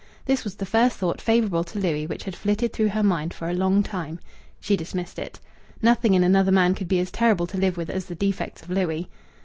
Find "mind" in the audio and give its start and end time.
3.03-3.35